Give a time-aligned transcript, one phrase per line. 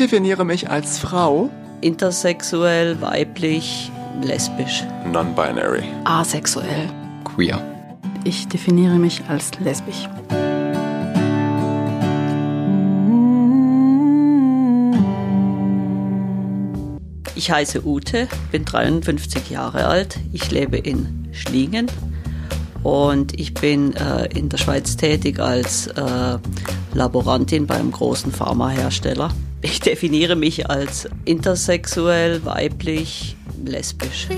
[0.00, 1.50] definiere mich als Frau.
[1.82, 4.82] Intersexuell, weiblich, lesbisch.
[5.12, 5.84] Non-binary.
[6.04, 6.88] Asexuell.
[7.24, 7.62] Queer.
[8.24, 10.08] Ich definiere mich als lesbisch.
[17.34, 20.18] Ich heiße Ute, bin 53 Jahre alt.
[20.32, 21.86] Ich lebe in Schlingen
[22.82, 26.38] und ich bin äh, in der Schweiz tätig als äh,
[26.94, 29.30] Laborantin beim großen Pharmahersteller.
[29.62, 34.28] Ich definiere mich als intersexuell, weiblich, lesbisch.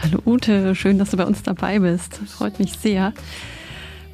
[0.00, 2.20] Hallo Ute, schön, dass du bei uns dabei bist.
[2.28, 3.12] Freut mich sehr.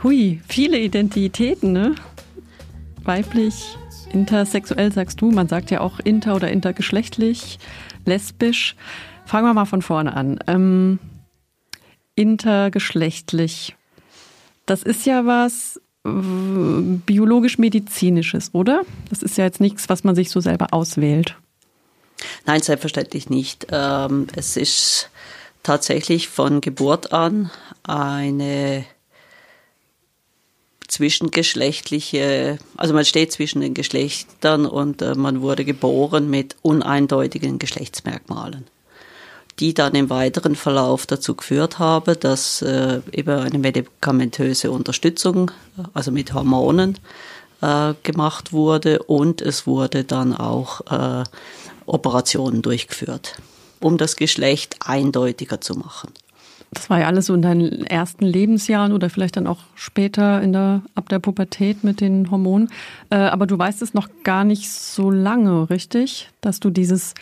[0.02, 1.94] Hui, viele Identitäten, ne?
[3.04, 3.76] Weiblich,
[4.10, 7.58] intersexuell sagst du, man sagt ja auch inter- oder intergeschlechtlich,
[8.04, 8.76] lesbisch.
[9.24, 10.38] Fangen wir mal von vorne an.
[10.46, 10.98] Ähm,
[12.14, 13.76] intergeschlechtlich.
[14.66, 18.82] Das ist ja was äh, biologisch-medizinisches, oder?
[19.08, 21.36] Das ist ja jetzt nichts, was man sich so selber auswählt.
[22.46, 23.68] Nein, selbstverständlich nicht.
[23.70, 25.10] Ähm, es ist
[25.62, 27.50] tatsächlich von Geburt an
[27.82, 28.84] eine
[30.90, 38.66] zwischengeschlechtliche, also man steht zwischen den Geschlechtern und äh, man wurde geboren mit uneindeutigen Geschlechtsmerkmalen,
[39.60, 45.52] die dann im weiteren Verlauf dazu geführt haben, dass äh, eben eine medikamentöse Unterstützung,
[45.94, 46.98] also mit Hormonen,
[47.60, 51.24] äh, gemacht wurde und es wurde dann auch äh,
[51.86, 53.36] Operationen durchgeführt,
[53.80, 56.12] um das Geschlecht eindeutiger zu machen.
[56.72, 60.52] Das war ja alles so in deinen ersten Lebensjahren oder vielleicht dann auch später in
[60.52, 62.70] der, ab der Pubertät mit den Hormonen.
[63.10, 67.14] Äh, aber du weißt es noch gar nicht so lange, richtig, dass du dieses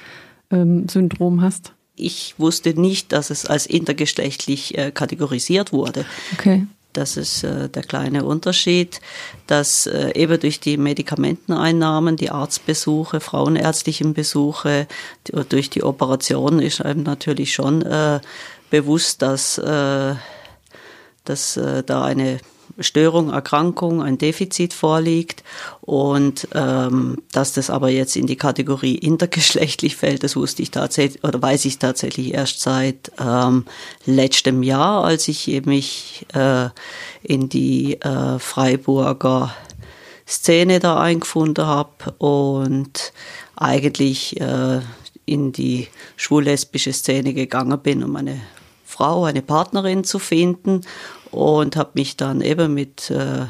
[0.50, 1.72] ähm, Syndrom hast?
[1.96, 6.04] Ich wusste nicht, dass es als intergeschlechtlich äh, kategorisiert wurde.
[6.34, 6.66] Okay.
[6.92, 9.00] Das ist äh, der kleine Unterschied,
[9.46, 14.86] dass äh, eben durch die Medikamenteneinnahmen, die Arztbesuche, frauenärztlichen Besuche,
[15.26, 18.20] die, durch die Operation ist einem natürlich schon äh,
[18.70, 20.14] bewusst, dass, äh,
[21.24, 22.38] dass äh, da eine
[22.80, 25.42] Störung, Erkrankung, ein Defizit vorliegt
[25.80, 31.24] und ähm, dass das aber jetzt in die Kategorie intergeschlechtlich fällt, das wusste ich tatsächlich
[31.24, 33.64] oder weiß ich tatsächlich erst seit ähm,
[34.06, 36.68] letztem Jahr, als ich mich äh,
[37.22, 39.54] in die äh, Freiburger
[40.28, 43.12] Szene da eingefunden habe und
[43.56, 44.80] eigentlich äh,
[45.24, 48.40] in die schwul-lesbische Szene gegangen bin, um eine
[48.98, 50.80] Frau, eine Partnerin zu finden
[51.30, 53.46] und habe mich dann eben mit äh,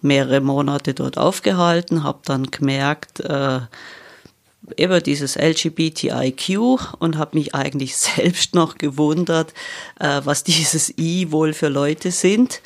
[0.00, 3.60] mehrere Monate dort aufgehalten, habe dann gemerkt, äh,
[4.78, 9.52] eben dieses LGBTIQ und habe mich eigentlich selbst noch gewundert,
[10.00, 12.62] äh, was dieses I wohl für Leute sind.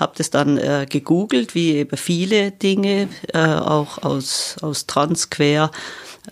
[0.00, 5.72] Habe das dann äh, gegoogelt, wie eben viele Dinge, äh, auch aus, aus Trans, Quer,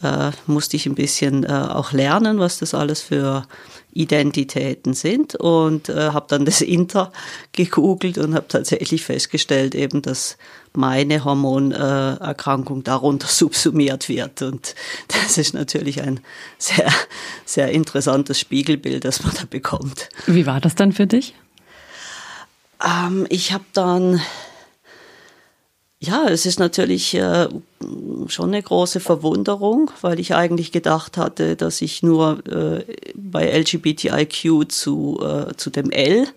[0.03, 3.47] äh, musste ich ein bisschen äh, auch lernen, was das alles für
[3.97, 7.12] Identitäten sind und äh, habe dann das Inter
[7.53, 10.37] gegoogelt und habe tatsächlich festgestellt, eben, dass
[10.75, 14.43] meine Hormonerkrankung darunter subsumiert wird.
[14.43, 14.75] Und
[15.09, 16.21] das ist natürlich ein
[16.59, 16.93] sehr,
[17.45, 20.09] sehr interessantes Spiegelbild, das man da bekommt.
[20.27, 21.34] Wie war das dann für dich?
[22.84, 24.21] Ähm, ich habe dann
[25.99, 27.49] ja, es ist natürlich äh,
[28.27, 32.84] schon eine große Verwunderung, weil ich eigentlich gedacht hatte, dass ich nur äh,
[33.15, 36.29] bei LGBTIQ zu, äh, zu dem L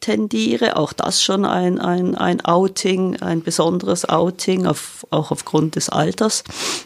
[0.00, 0.76] tendiere.
[0.76, 6.42] Auch das schon ein, ein, ein Outing, ein besonderes Outing, auf, auch aufgrund des Alters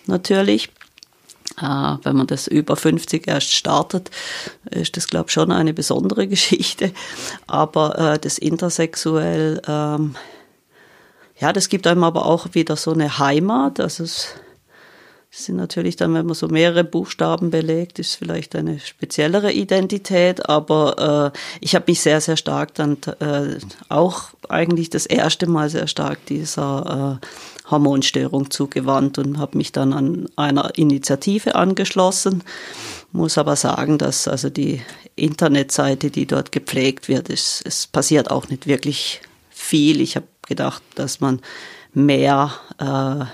[0.07, 0.69] natürlich.
[1.59, 4.11] Äh, wenn man das über 50 erst startet,
[4.71, 6.93] ist das, glaube ich, schon eine besondere Geschichte.
[7.47, 9.63] Aber das intersexuell...
[9.67, 10.17] Ähm,
[11.41, 13.81] ja, das gibt einem aber auch wieder so eine Heimat.
[13.81, 14.35] Also es
[15.31, 20.49] sind natürlich dann, wenn man so mehrere Buchstaben belegt, ist vielleicht eine speziellere Identität.
[20.49, 23.59] Aber äh, ich habe mich sehr, sehr stark dann äh,
[23.89, 29.93] auch eigentlich das erste Mal sehr stark dieser äh, Hormonstörung zugewandt und habe mich dann
[29.95, 32.43] an einer Initiative angeschlossen.
[33.13, 34.83] Muss aber sagen, dass also die
[35.17, 40.01] Internetseite, die dort gepflegt wird, ist, es passiert auch nicht wirklich viel.
[40.01, 41.41] Ich habe gedacht, dass man
[41.95, 43.25] mehr äh,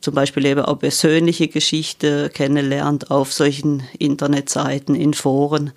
[0.00, 5.72] zum Beispiel eben auch persönliche Geschichte kennenlernt auf solchen Internetseiten, in Foren.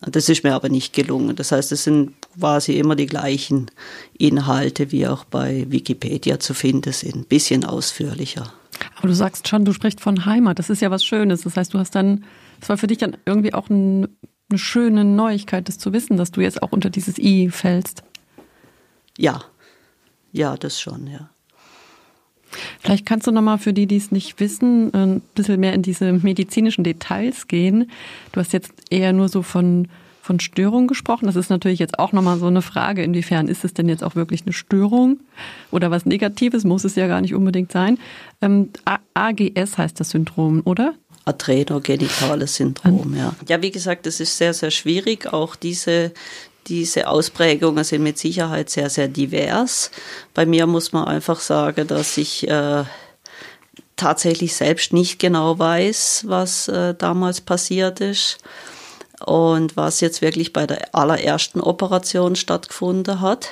[0.00, 1.36] Das ist mir aber nicht gelungen.
[1.36, 3.70] Das heißt, es sind quasi immer die gleichen
[4.18, 8.52] Inhalte, wie auch bei Wikipedia zu finden sind, ein bisschen ausführlicher.
[8.96, 10.58] Aber du sagst schon, du sprichst von Heimat.
[10.58, 11.42] Das ist ja was Schönes.
[11.42, 12.24] Das heißt, du hast dann,
[12.60, 14.08] es war für dich dann irgendwie auch ein,
[14.48, 18.02] eine schöne Neuigkeit, das zu wissen, dass du jetzt auch unter dieses I fällst.
[19.20, 19.44] Ja,
[20.32, 21.28] ja, das schon, ja.
[22.80, 26.12] Vielleicht kannst du nochmal für die, die es nicht wissen, ein bisschen mehr in diese
[26.14, 27.90] medizinischen Details gehen.
[28.32, 29.88] Du hast jetzt eher nur so von,
[30.22, 31.26] von Störung gesprochen.
[31.26, 34.14] Das ist natürlich jetzt auch nochmal so eine Frage, inwiefern ist es denn jetzt auch
[34.14, 35.20] wirklich eine Störung
[35.70, 37.98] oder was Negatives, muss es ja gar nicht unbedingt sein.
[38.40, 38.70] Ähm,
[39.12, 40.94] AGS heißt das Syndrom, oder?
[41.26, 43.36] Adrenogenitales Syndrom, ja.
[43.46, 46.12] Ja, wie gesagt, es ist sehr, sehr schwierig, auch diese,
[46.70, 49.90] diese Ausprägungen sind mit Sicherheit sehr, sehr divers.
[50.32, 52.84] Bei mir muss man einfach sagen, dass ich äh,
[53.96, 58.38] tatsächlich selbst nicht genau weiß, was äh, damals passiert ist
[59.26, 63.48] und was jetzt wirklich bei der allerersten Operation stattgefunden hat.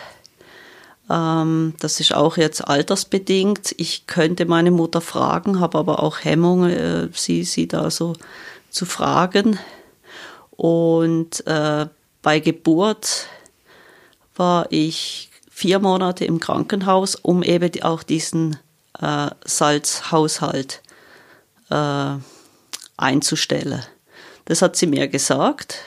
[1.10, 3.74] Ähm, das ist auch jetzt altersbedingt.
[3.78, 8.14] Ich könnte meine Mutter fragen, habe aber auch Hemmungen, äh, sie, sie da so
[8.70, 9.58] zu fragen.
[10.50, 11.86] Und äh,
[12.22, 13.26] bei Geburt
[14.36, 18.58] war ich vier Monate im Krankenhaus, um eben auch diesen
[19.00, 20.82] äh, Salzhaushalt
[21.70, 22.14] äh,
[22.96, 23.82] einzustellen.
[24.44, 25.78] Das hat sie mir gesagt,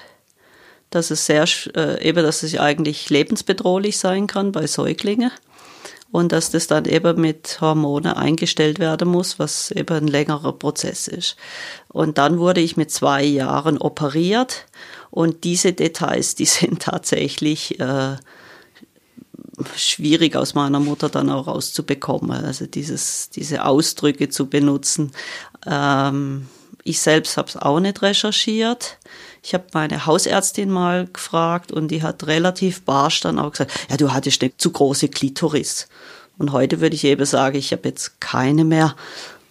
[0.90, 1.46] dass es sehr
[1.76, 5.32] äh, eben, dass es eigentlich lebensbedrohlich sein kann bei Säuglingen
[6.12, 11.08] und dass das dann eben mit Hormone eingestellt werden muss, was eben ein längerer Prozess
[11.08, 11.38] ist.
[11.88, 14.66] Und dann wurde ich mit zwei Jahren operiert
[15.12, 18.16] und diese Details, die sind tatsächlich äh,
[19.76, 22.32] schwierig aus meiner Mutter dann auch rauszubekommen.
[22.32, 25.12] Also dieses, diese Ausdrücke zu benutzen.
[25.68, 26.48] Ähm,
[26.84, 28.98] ich selbst habe es auch nicht recherchiert.
[29.44, 33.98] Ich habe meine Hausärztin mal gefragt und die hat relativ barsch dann auch gesagt, ja,
[33.98, 35.88] du hattest eine zu große Klitoris.
[36.38, 38.96] Und heute würde ich eben sagen, ich habe jetzt keine mehr,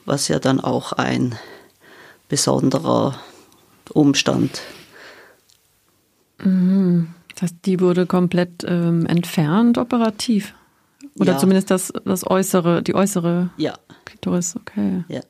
[0.07, 1.39] was ja dann auch ein
[2.29, 3.21] besonderer
[3.93, 4.61] Umstand
[6.45, 7.09] Mhm.
[7.35, 10.55] Das heißt, die wurde komplett ähm, entfernt operativ.
[11.19, 11.39] Oder ja.
[11.39, 13.75] zumindest das, das äußere, die äußere ja.
[14.05, 15.05] Klitoris, okay.
[15.09, 15.21] Ja.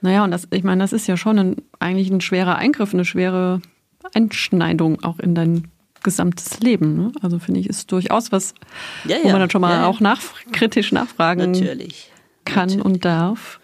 [0.00, 3.04] Naja, und das, ich meine, das ist ja schon ein, eigentlich ein schwerer Eingriff, eine
[3.04, 3.60] schwere
[4.14, 5.68] Einschneidung auch in dein
[6.02, 6.96] gesamtes Leben.
[6.96, 7.12] Ne?
[7.20, 8.54] Also finde ich, ist durchaus was,
[9.04, 9.24] ja, ja.
[9.24, 10.20] wo man dann schon mal ja, auch nach,
[10.52, 12.10] kritisch nachfragen Natürlich.
[12.44, 12.84] kann Natürlich.
[12.84, 13.60] und darf.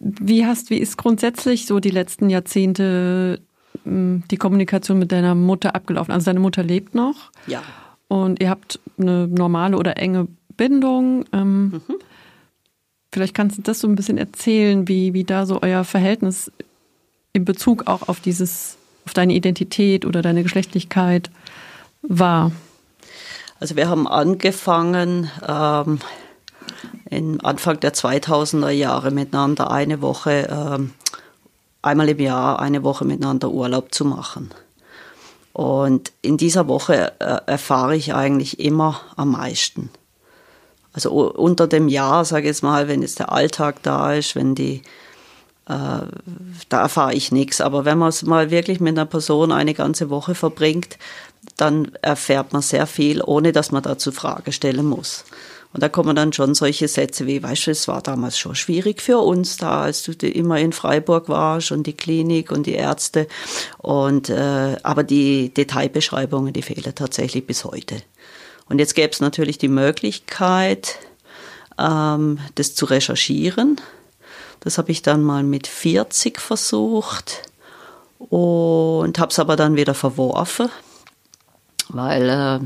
[0.00, 3.40] Wie hast, wie ist grundsätzlich so die letzten Jahrzehnte
[3.84, 6.12] die Kommunikation mit deiner Mutter abgelaufen?
[6.12, 7.30] Also deine Mutter lebt noch.
[7.46, 7.62] Ja.
[8.08, 11.24] Und ihr habt eine normale oder enge Bindung.
[11.32, 11.82] Ähm, mhm.
[13.12, 16.50] Vielleicht kannst du das so ein bisschen erzählen, wie, wie da so euer Verhältnis
[17.32, 18.76] in Bezug auch auf dieses,
[19.06, 21.30] auf deine Identität oder deine Geschlechtlichkeit
[22.02, 22.52] war.
[23.60, 26.00] Also wir haben angefangen ähm,
[27.08, 30.92] in Anfang der 2000er Jahre miteinander eine Woche ähm,
[31.82, 34.50] einmal im Jahr eine Woche miteinander Urlaub zu machen.
[35.52, 39.90] Und in dieser Woche äh, erfahre ich eigentlich immer am meisten.
[40.94, 44.54] Also unter dem Jahr, sage ich jetzt mal, wenn jetzt der Alltag da ist, wenn
[44.54, 44.82] die,
[45.66, 46.06] äh,
[46.68, 47.60] da erfahre ich nichts.
[47.60, 50.98] Aber wenn man es mal wirklich mit einer Person eine ganze Woche verbringt,
[51.56, 55.24] dann erfährt man sehr viel, ohne dass man dazu Frage stellen muss.
[55.72, 59.00] Und da kommen dann schon solche Sätze wie, weißt du, es war damals schon schwierig
[59.00, 63.26] für uns da, als du immer in Freiburg warst und die Klinik und die Ärzte.
[63.78, 67.96] Und äh, aber die Detailbeschreibungen, die fehlen tatsächlich bis heute.
[68.68, 70.98] Und jetzt gäbe es natürlich die Möglichkeit,
[71.78, 73.80] ähm, das zu recherchieren.
[74.60, 77.42] Das habe ich dann mal mit 40 versucht
[78.18, 80.68] und habe es aber dann wieder verworfen,
[81.88, 82.60] weil äh,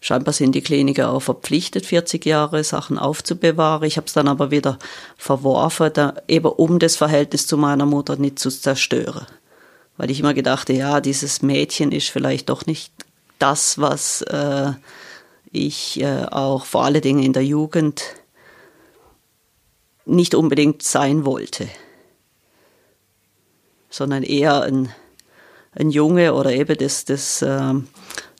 [0.00, 3.86] Scheinbar sind die Kliniker auch verpflichtet, 40 Jahre Sachen aufzubewahren.
[3.86, 4.78] Ich habe es dann aber wieder
[5.16, 9.26] verworfen, da, eben um das Verhältnis zu meiner Mutter nicht zu zerstören.
[9.96, 12.92] Weil ich immer gedachte, ja, dieses Mädchen ist vielleicht doch nicht
[13.40, 14.72] das, was äh,
[15.50, 18.04] ich äh, auch vor allen Dingen in der Jugend
[20.04, 21.68] nicht unbedingt sein wollte.
[23.90, 24.90] Sondern eher ein,
[25.72, 27.74] ein Junge oder eben das, das äh,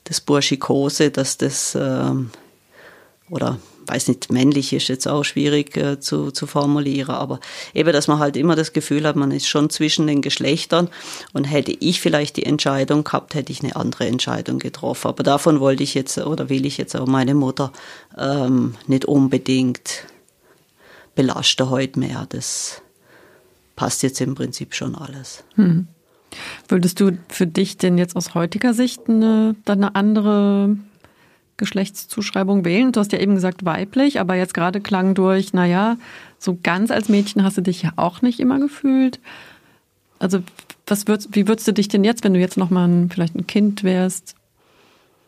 [0.09, 2.31] das Burschikose, dass das, ähm,
[3.29, 7.39] oder weiß nicht, männlich ist jetzt auch schwierig äh, zu, zu formulieren, aber
[7.73, 10.89] eben, dass man halt immer das Gefühl hat, man ist schon zwischen den Geschlechtern
[11.33, 15.07] und hätte ich vielleicht die Entscheidung gehabt, hätte ich eine andere Entscheidung getroffen.
[15.07, 17.71] Aber davon wollte ich jetzt oder will ich jetzt auch meine Mutter
[18.17, 20.05] ähm, nicht unbedingt
[21.15, 22.25] belasten heute mehr.
[22.29, 22.81] Das
[23.75, 25.43] passt jetzt im Prinzip schon alles.
[25.55, 25.87] Hm.
[26.67, 30.77] Würdest du für dich denn jetzt aus heutiger Sicht eine, eine andere
[31.57, 32.91] Geschlechtszuschreibung wählen?
[32.91, 35.97] Du hast ja eben gesagt weiblich, aber jetzt gerade klang durch, naja,
[36.37, 39.19] so ganz als Mädchen hast du dich ja auch nicht immer gefühlt.
[40.19, 40.39] Also
[40.87, 43.83] was würdest, wie würdest du dich denn jetzt, wenn du jetzt nochmal vielleicht ein Kind
[43.83, 44.35] wärst,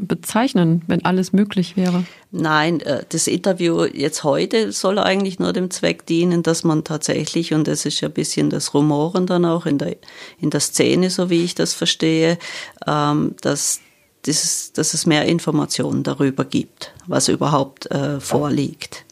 [0.08, 2.06] bezeichnen, wenn alles möglich wäre?
[2.32, 7.54] Nein, äh, das Interview jetzt heute soll eigentlich nur dem Zweck dienen, dass man tatsächlich,
[7.54, 9.96] und das ist ja ein bisschen das Rumoren dann auch in der,
[10.40, 12.38] in der Szene, so wie ich das verstehe,
[12.88, 13.80] ähm, dass,
[14.24, 19.06] dass es mehr Informationen darüber gibt, was überhaupt äh, vorliegt.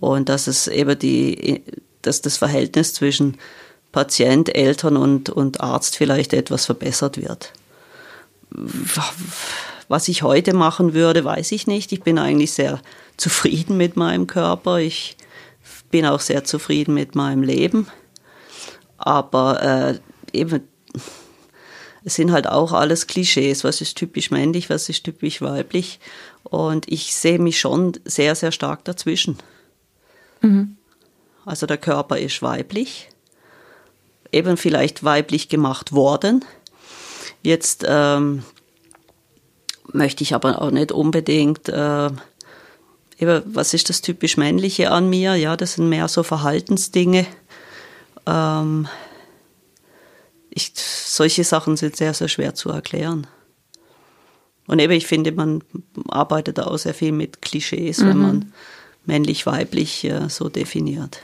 [0.00, 1.62] Und dass es eben die,
[2.02, 3.36] dass das Verhältnis zwischen
[3.92, 7.52] Patient, Eltern und, und Arzt vielleicht etwas verbessert wird
[9.90, 11.90] was ich heute machen würde, weiß ich nicht.
[11.90, 12.80] Ich bin eigentlich sehr
[13.16, 14.78] zufrieden mit meinem Körper.
[14.78, 15.16] Ich
[15.90, 17.88] bin auch sehr zufrieden mit meinem Leben.
[18.98, 19.98] Aber äh,
[20.32, 20.62] eben,
[22.04, 23.64] es sind halt auch alles Klischees.
[23.64, 25.98] Was ist typisch männlich, was ist typisch weiblich?
[26.44, 29.38] Und ich sehe mich schon sehr, sehr stark dazwischen.
[30.40, 30.76] Mhm.
[31.44, 33.08] Also der Körper ist weiblich,
[34.30, 36.44] eben vielleicht weiblich gemacht worden.
[37.42, 38.44] Jetzt ähm,
[39.92, 42.10] möchte ich aber auch nicht unbedingt, äh,
[43.18, 45.34] eben, was ist das typisch Männliche an mir?
[45.36, 47.26] Ja, das sind mehr so Verhaltensdinge.
[48.26, 48.88] Ähm,
[50.50, 53.26] ich, solche Sachen sind sehr, sehr schwer zu erklären.
[54.66, 55.62] Und eben, ich finde, man
[56.08, 58.08] arbeitet auch sehr viel mit Klischees, mhm.
[58.08, 58.52] wenn man
[59.06, 61.20] männlich-weiblich äh, so definiert.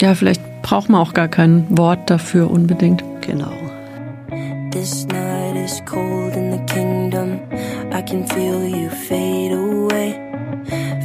[0.00, 3.04] Ja, vielleicht braucht man auch gar kein Wort dafür unbedingt.
[3.20, 3.52] Genau.
[4.72, 7.46] This night is cold in the kingdom.
[7.92, 10.12] I can feel you fade away.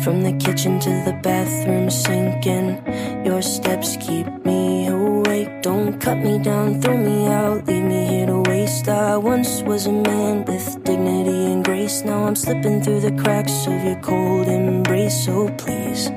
[0.06, 2.82] From the kitchen to the bathroom sinking.
[3.26, 5.62] Your steps keep me awake.
[5.64, 8.88] Don't cut me down, throw me out, leave me here to waste.
[8.88, 12.06] I once was a man with dignity and grace.
[12.06, 15.26] Now I'm slipping through the cracks of your cold embrace.
[15.26, 16.10] So please,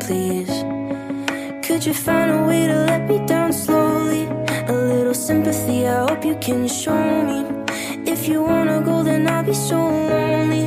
[0.00, 0.50] please,
[1.64, 3.89] could you find a way to let me down slowly?
[5.30, 5.86] Sympathy.
[5.86, 7.38] I hope you can show me.
[8.12, 9.78] If you wanna go, then I'll be so
[10.10, 10.66] lonely.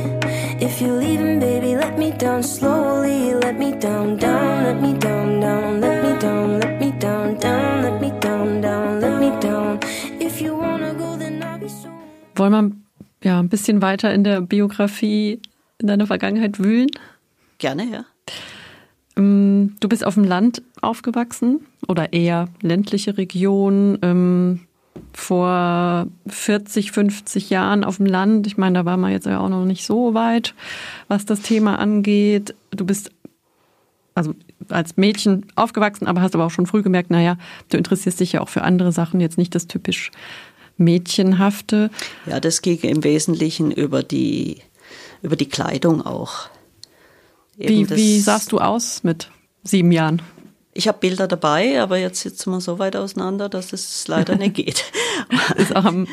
[0.66, 3.34] If you're leaving, baby, let me down slowly.
[3.44, 7.82] Let me down, down, let me down, down, let me down, let me down, down,
[7.84, 9.72] let me down, down, let me down.
[10.26, 11.88] If you wanna go, then I'll be so.
[12.36, 12.84] Wollen
[13.20, 15.42] wir ja ein bisschen weiter in der Biografie
[15.78, 16.90] in deiner Vergangenheit wühlen?
[17.58, 18.04] Gerne, ja.
[19.16, 23.98] Ähm, du bist auf dem Land aufgewachsen oder eher ländliche Region.
[24.02, 24.60] Ähm,
[25.12, 28.46] vor 40, 50 Jahren auf dem Land.
[28.46, 30.54] Ich meine, da war man jetzt ja auch noch nicht so weit,
[31.08, 32.54] was das Thema angeht.
[32.70, 33.10] Du bist
[34.14, 34.34] also
[34.68, 37.36] als Mädchen aufgewachsen, aber hast aber auch schon früh gemerkt, naja,
[37.68, 40.10] du interessierst dich ja auch für andere Sachen, jetzt nicht das typisch
[40.76, 41.90] Mädchenhafte.
[42.26, 44.58] Ja, das ging im Wesentlichen über die,
[45.22, 46.48] über die Kleidung auch.
[47.56, 49.30] Wie, wie sahst du aus mit
[49.62, 50.22] sieben Jahren?
[50.74, 54.54] Ich habe Bilder dabei, aber jetzt sitzen wir so weit auseinander, dass es leider nicht
[54.54, 54.84] geht.
[55.56, 56.08] ist auch im,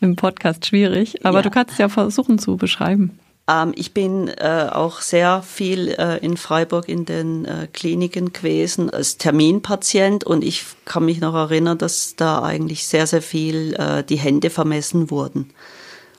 [0.00, 1.42] im, Podcast schwierig, aber ja.
[1.42, 3.18] du kannst es ja versuchen zu beschreiben.
[3.48, 8.88] Ähm, ich bin äh, auch sehr viel äh, in Freiburg in den äh, Kliniken gewesen
[8.88, 14.02] als Terminpatient und ich kann mich noch erinnern, dass da eigentlich sehr, sehr viel äh,
[14.04, 15.50] die Hände vermessen wurden.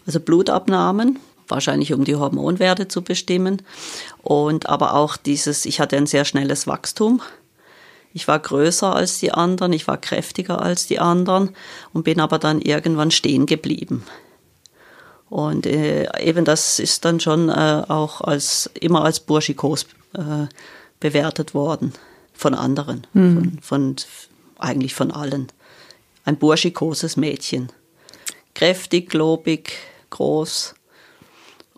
[0.06, 3.62] Also Blutabnahmen, wahrscheinlich um die Hormonwerte zu bestimmen.
[4.22, 7.22] Und aber auch dieses, ich hatte ein sehr schnelles Wachstum.
[8.14, 11.56] Ich war größer als die anderen, ich war kräftiger als die anderen
[11.94, 14.04] und bin aber dann irgendwann stehen geblieben.
[15.30, 20.46] Und äh, eben das ist dann schon äh, auch als immer als burschikos äh,
[21.00, 21.94] bewertet worden
[22.34, 23.58] von anderen, mhm.
[23.62, 23.96] von, von
[24.60, 25.52] eigentlich von allen.
[26.24, 27.72] Ein burschikoses Mädchen,
[28.54, 29.74] kräftig, lobig,
[30.12, 30.76] groß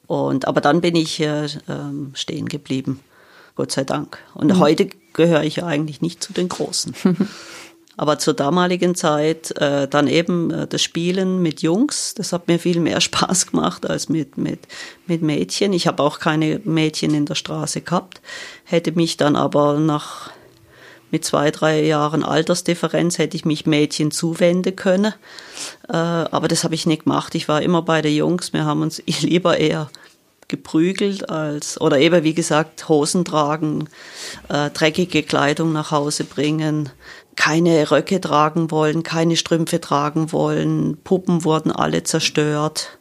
[0.07, 2.99] und, aber dann bin ich äh, ähm, stehen geblieben,
[3.55, 4.17] Gott sei Dank.
[4.33, 4.59] Und mhm.
[4.59, 6.93] heute gehöre ich ja eigentlich nicht zu den Großen.
[7.97, 12.59] aber zur damaligen Zeit äh, dann eben äh, das Spielen mit Jungs, das hat mir
[12.59, 14.59] viel mehr Spaß gemacht als mit, mit,
[15.07, 15.73] mit Mädchen.
[15.73, 18.21] Ich habe auch keine Mädchen in der Straße gehabt,
[18.63, 20.31] hätte mich dann aber nach
[21.11, 25.13] mit zwei, drei Jahren Altersdifferenz hätte ich mich Mädchen zuwenden können.
[25.87, 27.35] Äh, aber das habe ich nicht gemacht.
[27.35, 28.51] Ich war immer bei den Jungs.
[28.51, 29.89] Wir haben uns lieber eher
[30.55, 33.89] geprügelt als, oder eben wie gesagt, Hosen tragen,
[34.49, 36.89] äh, dreckige Kleidung nach Hause bringen,
[37.35, 42.97] keine Röcke tragen wollen, keine Strümpfe tragen wollen, Puppen wurden alle zerstört.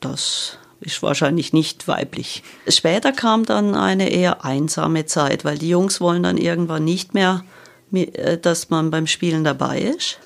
[0.00, 2.42] Das ist wahrscheinlich nicht weiblich.
[2.68, 7.44] Später kam dann eine eher einsame Zeit, weil die Jungs wollen dann irgendwann nicht mehr,
[7.92, 10.18] äh, dass man beim Spielen dabei ist.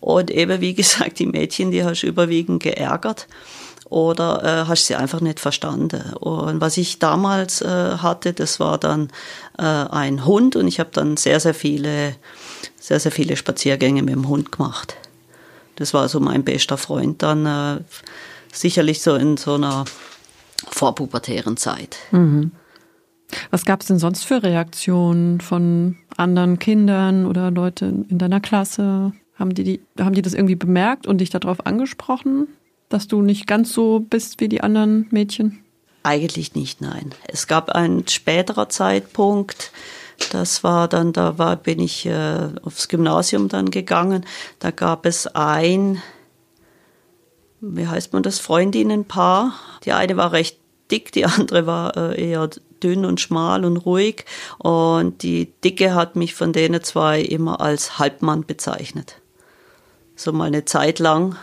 [0.00, 3.26] Und eben, wie gesagt, die Mädchen, die hast du überwiegend geärgert.
[3.90, 6.14] Oder äh, hast sie einfach nicht verstanden.
[6.14, 7.66] Und was ich damals äh,
[7.98, 9.08] hatte, das war dann
[9.58, 12.14] äh, ein Hund und ich habe dann sehr, sehr viele,
[12.78, 14.96] sehr, sehr viele Spaziergänge mit dem Hund gemacht.
[15.76, 17.80] Das war so mein bester Freund dann äh,
[18.52, 19.84] sicherlich so in so einer
[20.68, 21.96] vorpubertären Zeit.
[22.12, 22.52] Mhm.
[23.50, 29.12] Was gab es denn sonst für Reaktionen von anderen Kindern oder Leute in deiner Klasse?
[29.36, 32.48] Haben die, die, haben die das irgendwie bemerkt und dich darauf angesprochen,
[32.90, 35.64] dass du nicht ganz so bist wie die anderen Mädchen?
[36.02, 37.14] Eigentlich nicht, nein.
[37.26, 39.72] Es gab einen späterer Zeitpunkt,
[40.32, 44.26] das war dann, da war, bin ich äh, aufs Gymnasium dann gegangen.
[44.58, 46.02] Da gab es ein,
[47.60, 49.54] wie heißt man das, Freundinnenpaar.
[49.84, 50.58] Die eine war recht
[50.90, 52.48] dick, die andere war äh, eher
[52.82, 54.24] dünn und schmal und ruhig.
[54.58, 59.16] Und die Dicke hat mich von denen zwei immer als Halbmann bezeichnet.
[60.16, 61.36] So mal eine Zeit lang.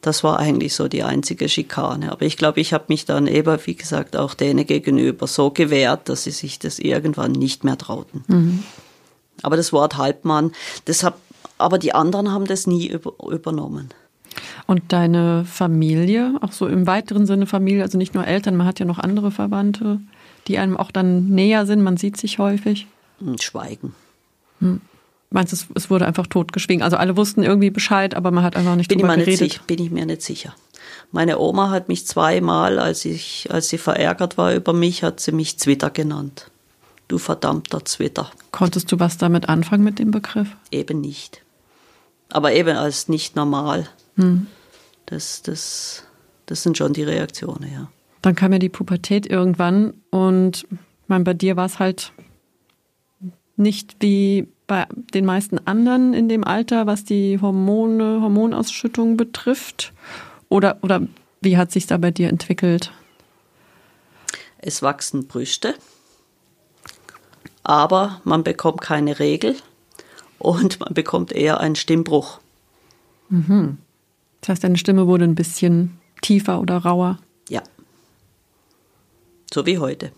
[0.00, 2.10] Das war eigentlich so die einzige Schikane.
[2.10, 6.08] Aber ich glaube, ich habe mich dann eben, wie gesagt, auch denen gegenüber so gewehrt,
[6.08, 8.24] dass sie sich das irgendwann nicht mehr trauten.
[8.28, 8.62] Mhm.
[9.42, 10.52] Aber das Wort Halbmann,
[10.86, 11.18] das hab,
[11.58, 13.90] aber die anderen haben das nie über, übernommen.
[14.66, 18.78] Und deine Familie, auch so im weiteren Sinne Familie, also nicht nur Eltern, man hat
[18.78, 20.00] ja noch andere Verwandte,
[20.46, 22.86] die einem auch dann näher sind, man sieht sich häufig?
[23.18, 23.94] Hm, schweigen.
[24.60, 24.80] Hm.
[25.30, 26.82] Meinst du, es wurde einfach totgeschwiegen?
[26.82, 29.40] Also alle wussten irgendwie Bescheid, aber man hat einfach nicht bin drüber ich geredet?
[29.40, 30.54] Nicht, bin ich mir nicht sicher.
[31.12, 35.32] Meine Oma hat mich zweimal, als, ich, als sie verärgert war über mich, hat sie
[35.32, 36.50] mich Zwitter genannt.
[37.06, 38.30] Du verdammter Zwitter.
[38.50, 40.48] Konntest du was damit anfangen mit dem Begriff?
[40.70, 41.42] Eben nicht.
[42.28, 43.88] Aber eben als nicht normal.
[44.16, 44.48] Hm.
[45.06, 46.04] Das, das,
[46.46, 47.88] das sind schon die Reaktionen, ja.
[48.22, 50.66] Dann kam ja die Pubertät irgendwann und
[51.06, 52.12] mein, bei dir war es halt
[53.56, 59.92] nicht wie bei den meisten anderen in dem Alter, was die Hormone, Hormonausschüttung betrifft?
[60.48, 61.08] Oder, oder
[61.40, 62.92] wie hat sich da bei dir entwickelt?
[64.58, 65.74] Es wachsen Brüste,
[67.64, 69.56] aber man bekommt keine Regel
[70.38, 72.38] und man bekommt eher einen Stimmbruch.
[73.28, 73.78] Mhm.
[74.40, 77.18] Das heißt, deine Stimme wurde ein bisschen tiefer oder rauer?
[77.48, 77.64] Ja.
[79.52, 80.12] So wie heute.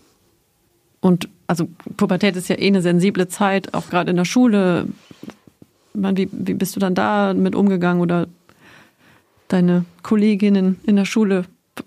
[1.03, 4.87] Und also Pubertät ist ja eh eine sensible Zeit, auch gerade in der Schule.
[5.93, 8.27] Man, wie, wie bist du dann da mit umgegangen oder
[9.49, 11.43] deine Kolleginnen in der Schule?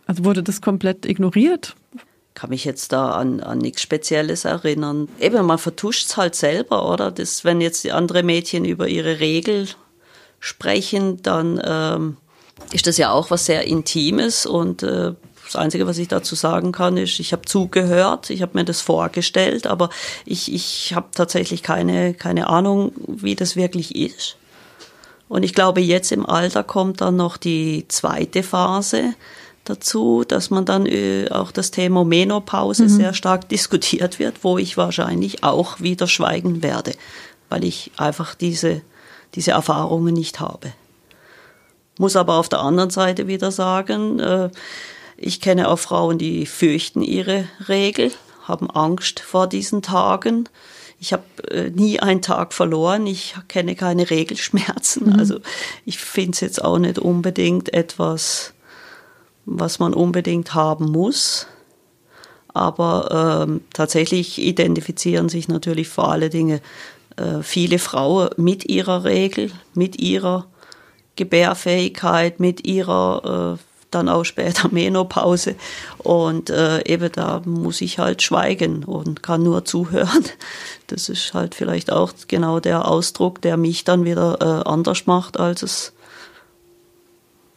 [0.07, 1.77] Also wurde das komplett ignoriert?
[2.35, 5.09] Kann mich jetzt da an, an nichts Spezielles erinnern.
[5.19, 7.11] Eben, man vertuscht es halt selber, oder?
[7.11, 9.67] Das, wenn jetzt andere Mädchen über ihre Regel
[10.41, 12.19] sprechen, dann ähm,
[12.71, 15.15] ist das ja auch was sehr Intimes und äh,
[15.47, 18.81] das Einzige, was ich dazu sagen kann, ist, ich habe zugehört, ich habe mir das
[18.81, 19.91] vorgestellt, aber
[20.25, 24.37] ich, ich habe tatsächlich keine, keine Ahnung, wie das wirklich ist.
[25.29, 29.15] Und ich glaube, jetzt im Alter kommt dann noch die zweite Phase
[29.65, 32.89] dazu, dass man dann äh, auch das Thema Menopause mhm.
[32.89, 36.93] sehr stark diskutiert wird, wo ich wahrscheinlich auch wieder schweigen werde,
[37.49, 38.83] weil ich einfach diese,
[39.35, 40.73] diese Erfahrungen nicht habe.
[41.99, 44.51] Muss aber auf der anderen Seite wieder sagen, äh,
[45.17, 48.13] ich kenne auch Frauen, die fürchten ihre Regel,
[48.45, 50.49] haben Angst vor diesen Tagen.
[50.99, 53.07] Ich habe äh, nie einen Tag verloren.
[53.07, 55.13] Ich kenne keine Regelschmerzen.
[55.13, 55.19] Mhm.
[55.19, 55.41] Also
[55.85, 58.55] ich finde es jetzt auch nicht unbedingt etwas,
[59.45, 61.47] was man unbedingt haben muss.
[62.49, 66.61] Aber ähm, tatsächlich identifizieren sich natürlich vor allen Dingen
[67.17, 70.47] äh, viele Frauen mit ihrer Regel, mit ihrer
[71.17, 75.57] Gebärfähigkeit, mit ihrer äh, dann auch später Menopause.
[75.99, 80.25] Und äh, eben da muss ich halt schweigen und kann nur zuhören.
[80.89, 85.37] Das ist halt vielleicht auch genau der Ausdruck, der mich dann wieder äh, anders macht
[85.37, 85.93] als es,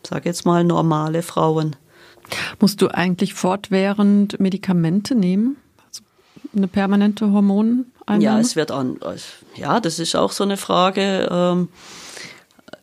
[0.02, 1.76] sag jetzt mal, normale Frauen.
[2.60, 5.58] Musst du eigentlich fortwährend Medikamente nehmen?
[5.86, 6.02] Also
[6.56, 8.24] eine permanente Hormoneinnahme?
[8.24, 9.00] Ja, es wird an.
[9.56, 11.30] Ja, das ist auch so eine Frage.
[11.32, 11.70] Ähm,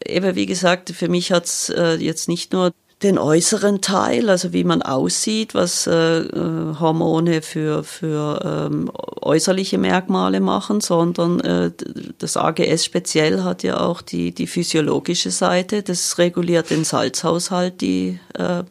[0.04, 4.54] eben wie gesagt, für mich hat es äh, jetzt nicht nur den äußeren Teil, also
[4.54, 11.72] wie man aussieht, was äh, äh, Hormone für, für ähm, äußerliche Merkmale machen, sondern äh,
[12.18, 15.82] das AGS speziell hat ja auch die, die physiologische Seite.
[15.82, 18.62] Das reguliert den Salzhaushalt, die äh,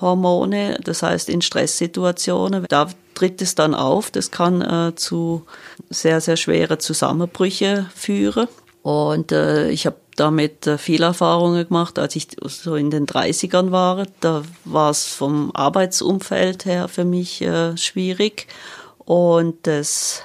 [0.00, 0.78] Hormone.
[0.82, 4.10] Das heißt, in Stresssituationen, da tritt es dann auf.
[4.10, 5.44] Das kann äh, zu
[5.90, 8.48] sehr, sehr schwere Zusammenbrüche führen.
[8.86, 13.72] Und äh, ich habe damit äh, viel Erfahrungen gemacht, als ich so in den 30ern
[13.72, 14.06] war.
[14.20, 18.46] Da war es vom Arbeitsumfeld her für mich äh, schwierig.
[18.98, 20.22] Und das,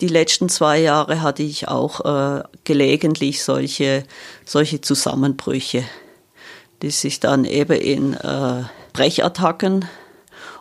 [0.00, 4.02] die letzten zwei Jahre hatte ich auch äh, gelegentlich solche,
[4.44, 5.84] solche Zusammenbrüche.
[6.82, 9.84] die sich dann eben in äh, Brechattacken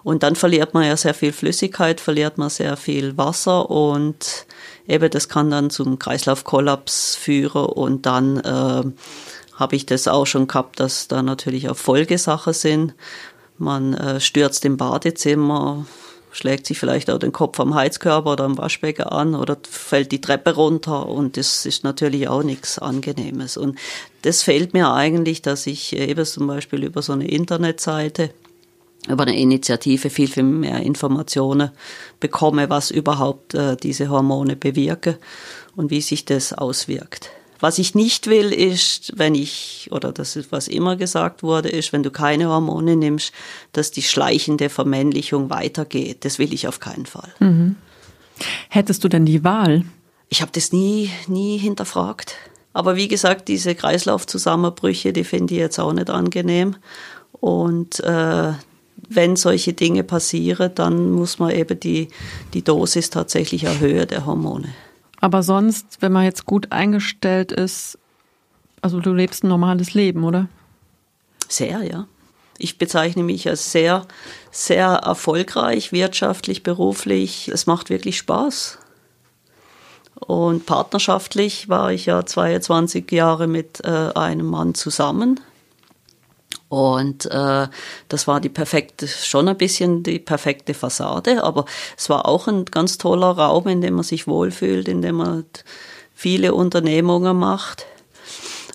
[0.08, 4.46] und dann verliert man ja sehr viel Flüssigkeit, verliert man sehr viel Wasser und
[4.88, 8.84] eben das kann dann zum Kreislaufkollaps führen und dann äh,
[9.56, 12.94] habe ich das auch schon gehabt, dass da natürlich auch Folgesachen sind.
[13.58, 15.86] Man äh, stürzt im Badezimmer,
[16.32, 20.22] schlägt sich vielleicht auch den Kopf am Heizkörper oder am Waschbecken an oder fällt die
[20.22, 23.58] Treppe runter und das ist natürlich auch nichts Angenehmes.
[23.58, 23.78] Und
[24.22, 28.30] das fehlt mir eigentlich, dass ich eben zum Beispiel über so eine Internetseite
[29.10, 31.72] über eine Initiative viel, viel mehr Informationen
[32.20, 35.16] bekomme, was überhaupt äh, diese Hormone bewirken
[35.76, 37.32] und wie sich das auswirkt.
[37.60, 41.92] Was ich nicht will, ist, wenn ich, oder das ist, was immer gesagt wurde, ist,
[41.92, 43.34] wenn du keine Hormone nimmst,
[43.72, 46.24] dass die schleichende Vermännlichung weitergeht.
[46.24, 47.34] Das will ich auf keinen Fall.
[47.40, 47.76] Mhm.
[48.70, 49.86] Hättest du denn die Wahl?
[50.30, 52.36] Ich habe das nie, nie hinterfragt.
[52.74, 56.76] Aber wie gesagt, diese Kreislaufzusammenbrüche, die finde ich jetzt auch nicht angenehm.
[57.32, 58.52] Und äh,
[59.10, 62.10] wenn solche Dinge passieren, dann muss man eben die,
[62.54, 64.70] die Dosis tatsächlich erhöhen der Hormone.
[65.20, 67.98] Aber sonst, wenn man jetzt gut eingestellt ist,
[68.82, 70.48] also du lebst ein normales Leben, oder?
[71.48, 72.08] Sehr, ja.
[72.60, 74.06] Ich bezeichne mich als sehr,
[74.52, 77.48] sehr erfolgreich, wirtschaftlich, beruflich.
[77.50, 78.80] Es macht wirklich Spaß.
[80.16, 85.40] Und partnerschaftlich war ich ja 22 Jahre mit äh, einem Mann zusammen.
[86.70, 87.68] Und äh,
[88.10, 91.66] das war die perfekte, schon ein bisschen die perfekte Fassade, aber
[91.98, 95.46] es war auch ein ganz toller Raum, in dem man sich wohlfühlt, in dem man
[96.14, 97.86] viele Unternehmungen macht.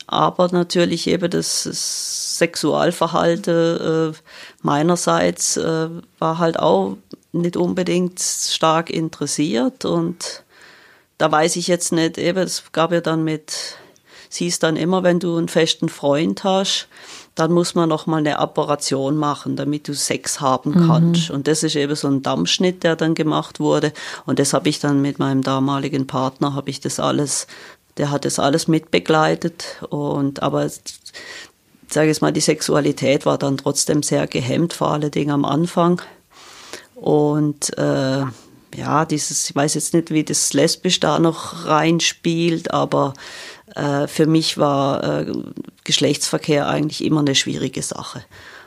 [0.07, 4.17] Aber natürlich eben das Sexualverhalten äh,
[4.63, 6.97] meinerseits äh, war halt auch
[7.33, 10.45] nicht unbedingt stark interessiert und
[11.19, 13.77] da weiß ich jetzt nicht, eben, es gab ja dann mit,
[14.29, 16.89] siehst dann immer, wenn du einen festen Freund hast,
[17.35, 21.31] dann muss man noch mal eine Operation machen, damit du Sex haben kannst.
[21.31, 21.37] Mhm.
[21.37, 23.93] Und das ist eben so ein Dammschnitt, der dann gemacht wurde.
[24.27, 27.47] Und das habe ich dann mit meinem damaligen Partner, habe ich das alles,
[27.97, 29.83] der hat das alles mitbegleitet.
[29.89, 30.69] Und aber
[31.89, 36.03] sage ich mal, die Sexualität war dann trotzdem sehr gehemmt, vor allen Dingen am Anfang.
[36.95, 38.25] Und äh,
[38.75, 43.15] ja, dieses, ich weiß jetzt nicht, wie das lesbisch da noch reinspielt, aber
[43.75, 45.33] für mich war äh,
[45.85, 48.23] Geschlechtsverkehr eigentlich immer eine schwierige Sache.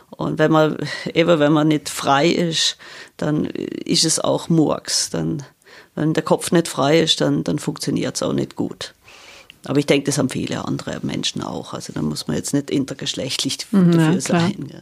[0.10, 0.78] Und wenn man,
[1.13, 2.78] eben wenn man nicht frei ist,
[3.18, 5.10] dann ist es auch Murks.
[5.10, 5.44] Dann,
[5.96, 8.94] wenn der Kopf nicht frei ist, dann, dann funktioniert es auch nicht gut.
[9.65, 11.74] Aber ich denke, das haben viele andere Menschen auch.
[11.74, 14.70] Also da muss man jetzt nicht intergeschlechtlich mhm, dafür ja, sein.
[14.72, 14.80] Ja.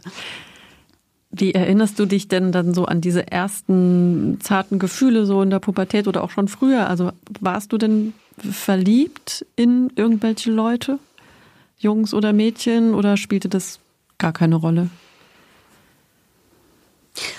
[1.30, 5.58] Wie erinnerst du dich denn dann so an diese ersten zarten Gefühle so in der
[5.58, 6.88] Pubertät oder auch schon früher?
[6.88, 10.98] Also warst du denn verliebt in irgendwelche Leute?
[11.78, 13.78] Jungs oder Mädchen oder spielte das
[14.18, 14.90] gar keine Rolle?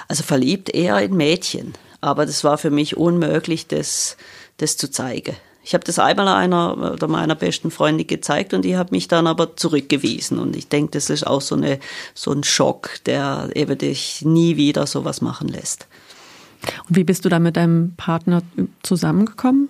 [0.08, 4.18] Also verliebt eher in Mädchen, aber das war für mich unmöglich, das,
[4.58, 5.36] das zu zeigen.
[5.64, 9.26] Ich habe das einmal einer oder meiner besten Freundin gezeigt und die hat mich dann
[9.26, 10.38] aber zurückgewiesen.
[10.38, 11.80] Und ich denke, das ist auch so, eine,
[12.14, 15.88] so ein Schock, der eben dich nie wieder sowas machen lässt.
[16.88, 18.44] Und wie bist du dann mit deinem Partner
[18.84, 19.70] zusammengekommen?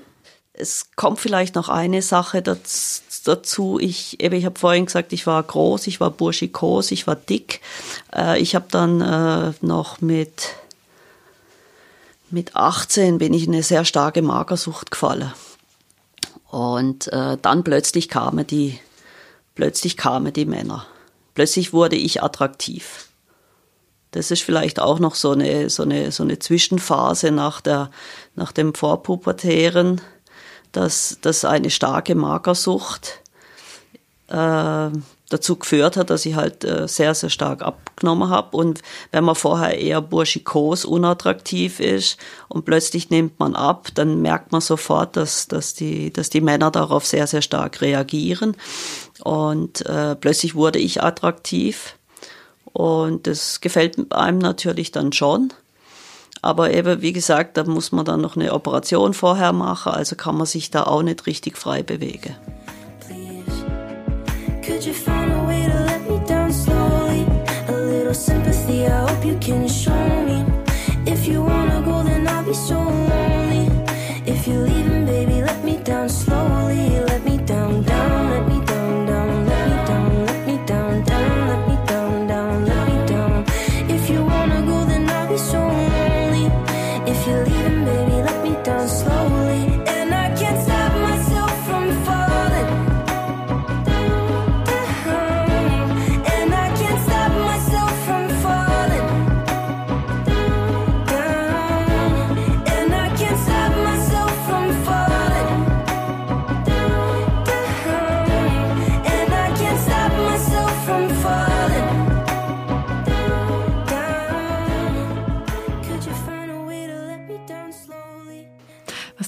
[0.57, 3.77] Es kommt vielleicht noch eine Sache dazu.
[3.79, 7.61] Ich, eben, ich habe vorhin gesagt, ich war groß, ich war burschikos, ich war dick.
[8.15, 10.55] Äh, ich habe dann äh, noch mit,
[12.29, 15.33] mit 18 bin ich in eine sehr starke Magersucht gefallen.
[16.49, 18.79] Und äh, dann plötzlich kamen die,
[19.55, 20.85] plötzlich kamen die Männer.
[21.33, 23.09] Plötzlich wurde ich attraktiv.
[24.11, 27.91] Das ist vielleicht auch noch so eine, so eine, so eine Zwischenphase nach, der,
[28.35, 29.99] nach dem Vorpubertären
[30.75, 33.21] dass, dass eine starke Magersucht
[34.27, 34.89] äh,
[35.29, 38.55] dazu geführt hat, dass ich halt äh, sehr, sehr stark abgenommen habe.
[38.55, 44.51] Und wenn man vorher eher burschikos, unattraktiv ist und plötzlich nimmt man ab, dann merkt
[44.51, 48.55] man sofort, dass, dass, die, dass die Männer darauf sehr, sehr stark reagieren.
[49.23, 51.95] Und äh, plötzlich wurde ich attraktiv.
[52.65, 55.53] Und das gefällt einem natürlich dann schon.
[56.45, 60.37] Aber eben, wie gesagt, da muss man dann noch eine Operation vorher machen, also kann
[60.37, 62.35] man sich da auch nicht richtig frei bewegen.
[72.55, 72.84] sympathy,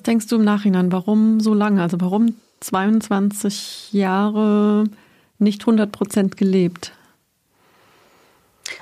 [0.07, 1.81] denkst du im Nachhinein, warum so lange?
[1.81, 4.85] Also warum 22 Jahre
[5.37, 6.93] nicht 100 Prozent gelebt?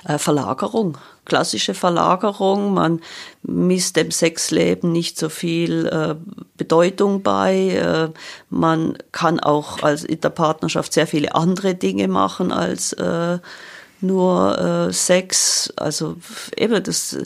[0.04, 2.74] Äh, Verlagerung, klassische Verlagerung.
[2.74, 3.00] Man
[3.42, 6.14] misst dem Sexleben nicht so viel äh,
[6.56, 7.70] Bedeutung bei.
[7.70, 8.08] Äh,
[8.48, 13.38] man kann auch als in der Partnerschaft sehr viele andere Dinge machen als äh,
[14.00, 15.72] nur äh, Sex.
[15.76, 16.16] Also
[16.56, 17.18] eben das,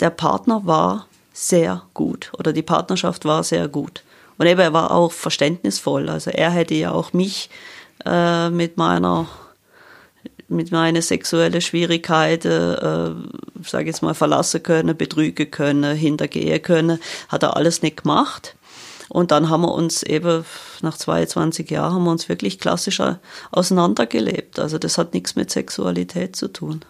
[0.00, 1.06] der Partner war
[1.36, 4.02] sehr gut oder die Partnerschaft war sehr gut.
[4.38, 6.08] Und eben er war auch verständnisvoll.
[6.08, 7.50] Also er hätte ja auch mich
[8.04, 9.28] äh, mit meiner
[10.48, 17.42] mit meinen sexuellen Schwierigkeiten, äh, sage jetzt mal, verlassen können, betrügen können, hintergehen können, hat
[17.42, 18.54] er alles nicht gemacht.
[19.08, 20.44] Und dann haben wir uns eben
[20.82, 23.02] nach 22 Jahren haben wir uns wirklich klassisch
[23.50, 24.58] auseinandergelebt.
[24.58, 26.84] Also das hat nichts mit Sexualität zu tun.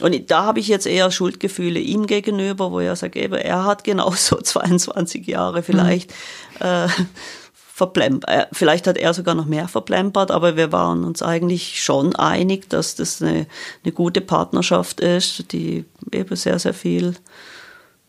[0.00, 3.84] Und da habe ich jetzt eher Schuldgefühle ihm gegenüber, wo er sagt, eben, er hat
[3.84, 6.12] genauso 22 Jahre vielleicht
[6.60, 6.66] mhm.
[6.66, 6.88] äh,
[7.76, 8.30] verplempert.
[8.30, 12.68] Äh, vielleicht hat er sogar noch mehr verplempert, aber wir waren uns eigentlich schon einig,
[12.70, 13.46] dass das eine,
[13.84, 17.16] eine gute Partnerschaft ist, die eben sehr, sehr viel,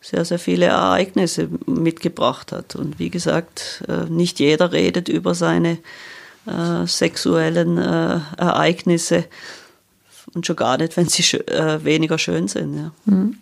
[0.00, 2.76] sehr, sehr viele Ereignisse mitgebracht hat.
[2.76, 5.78] Und wie gesagt, äh, nicht jeder redet über seine
[6.46, 9.24] äh, sexuellen äh, Ereignisse
[10.34, 12.76] und schon gar nicht, wenn sie schö äh, weniger schön sind.
[12.76, 12.92] Ja.
[13.06, 13.38] Mhm.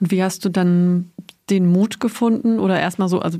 [0.00, 1.10] Und wie hast du dann
[1.50, 3.38] den Mut gefunden oder erstmal so, also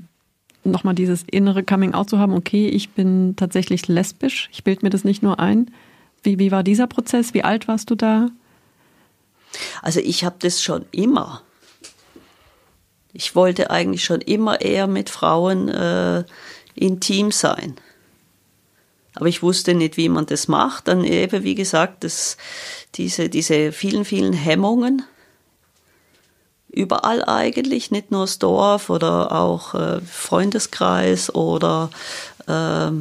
[0.65, 4.91] nochmal dieses innere Coming Out zu haben, okay, ich bin tatsächlich lesbisch, ich bilde mir
[4.91, 5.71] das nicht nur ein.
[6.23, 7.35] Wie, wie war dieser Prozess?
[7.35, 8.29] Wie alt warst du da?
[9.83, 11.43] Also ich habe das schon immer.
[13.13, 16.25] Ich wollte eigentlich schon immer eher mit Frauen äh,
[16.75, 17.77] intim sein.
[19.19, 20.87] Aber ich wusste nicht, wie man das macht.
[20.87, 22.37] Dann eben, wie gesagt, das,
[22.95, 25.03] diese, diese vielen, vielen Hemmungen,
[26.69, 31.91] überall eigentlich, nicht nur das Dorf oder auch äh, Freundeskreis oder
[32.47, 32.53] äh,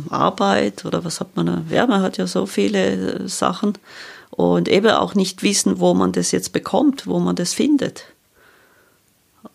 [0.09, 1.67] Arbeit oder was hat man?
[1.69, 3.73] Ja, man hat ja so viele äh, Sachen
[4.31, 8.05] und eben auch nicht wissen, wo man das jetzt bekommt, wo man das findet.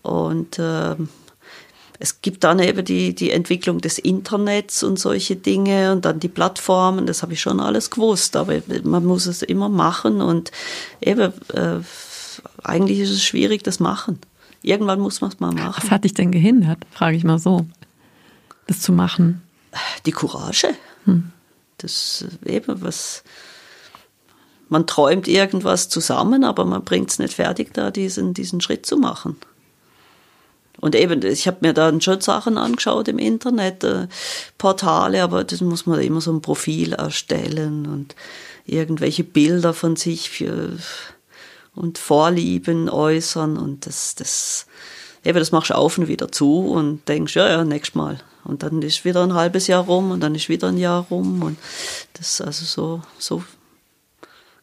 [0.02, 0.94] Und äh,
[2.02, 6.28] es gibt dann eben die, die Entwicklung des Internets und solche Dinge und dann die
[6.28, 10.50] Plattformen, das habe ich schon alles gewusst, aber man muss es immer machen und
[11.00, 11.78] eben äh,
[12.64, 14.18] eigentlich ist es schwierig, das machen.
[14.62, 15.80] Irgendwann muss man es mal machen.
[15.80, 17.66] Was hat dich denn gehindert, frage ich mal so,
[18.66, 19.40] das zu machen?
[20.04, 20.74] Die Courage.
[21.04, 21.30] Hm.
[21.78, 23.22] Das äh, eben was.
[24.68, 28.96] Man träumt irgendwas zusammen, aber man bringt es nicht fertig, da diesen, diesen Schritt zu
[28.96, 29.36] machen.
[30.82, 34.08] Und eben, ich habe mir dann schon Sachen angeschaut im Internet, äh,
[34.58, 38.16] Portale, aber das muss man immer so ein Profil erstellen und
[38.66, 40.76] irgendwelche Bilder von sich für,
[41.76, 44.66] und Vorlieben äußern und das, das,
[45.24, 48.18] eben, das machst du auf und wieder zu und denkst, ja, ja, nächstes Mal.
[48.42, 51.44] Und dann ist wieder ein halbes Jahr rum und dann ist wieder ein Jahr rum
[51.44, 51.58] und
[52.14, 53.44] das also so, so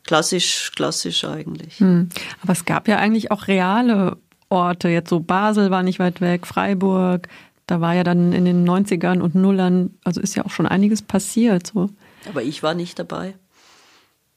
[0.03, 1.79] klassisch, klassisch eigentlich.
[1.79, 2.09] Hm.
[2.41, 4.17] Aber es gab ja eigentlich auch reale
[4.49, 7.27] Orte, jetzt so Basel war nicht weit weg, Freiburg,
[7.67, 11.01] da war ja dann in den 90ern und Nullern, also ist ja auch schon einiges
[11.01, 11.89] passiert, so.
[12.27, 13.35] Aber ich war nicht dabei.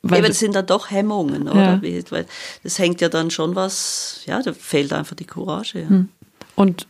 [0.03, 1.81] Weil Eben, das sind dann doch Hemmungen, oder?
[1.83, 2.25] Ja.
[2.63, 5.81] Das hängt ja dann schon was, ja, da fehlt einfach die Courage.
[5.81, 5.89] Ja.
[5.89, 6.09] Hm.
[6.57, 6.89] Und,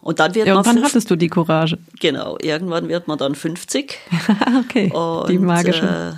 [0.00, 1.78] und dann wird irgendwann man hattest du die Courage.
[2.00, 3.98] Genau, irgendwann wird man dann 50.
[4.64, 6.16] okay, und, die magische.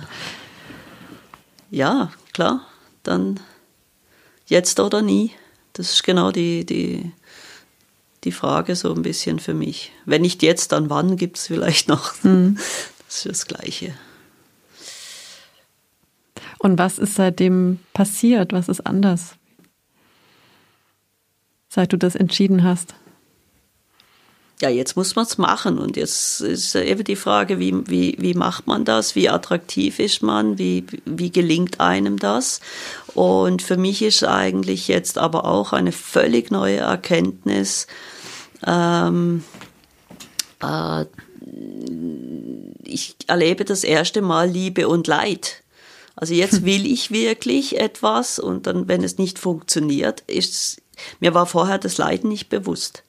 [1.71, 2.61] Äh, ja, klar,
[3.03, 3.39] dann
[4.47, 5.31] jetzt oder nie.
[5.73, 7.11] Das ist genau die, die,
[8.23, 9.91] die Frage so ein bisschen für mich.
[10.05, 12.13] Wenn nicht jetzt, dann wann gibt es vielleicht noch.
[12.23, 12.57] Hm.
[13.07, 13.93] Das ist das Gleiche.
[16.59, 18.53] Und was ist seitdem passiert?
[18.53, 19.35] Was ist anders?
[21.67, 22.95] Seit du das entschieden hast?
[24.61, 25.79] Ja, jetzt muss man es machen.
[25.79, 29.15] Und jetzt ist eben die Frage, wie, wie, wie macht man das?
[29.15, 30.59] Wie attraktiv ist man?
[30.59, 32.61] Wie, wie gelingt einem das?
[33.15, 37.87] Und für mich ist eigentlich jetzt aber auch eine völlig neue Erkenntnis,
[38.65, 39.43] ähm,
[40.61, 41.05] äh,
[42.83, 45.63] ich erlebe das erste Mal Liebe und Leid.
[46.15, 50.81] Also jetzt will ich wirklich etwas und dann, wenn es nicht funktioniert, ist
[51.19, 53.03] mir war vorher das Leiden nicht bewusst.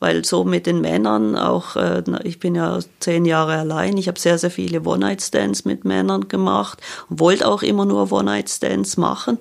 [0.00, 4.18] Weil so mit den Männern auch, äh, ich bin ja zehn Jahre allein, ich habe
[4.18, 9.38] sehr, sehr viele One-Night-Stands mit Männern gemacht und wollte auch immer nur One-Night-Stands machen.